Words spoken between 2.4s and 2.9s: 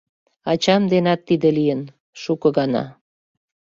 гана.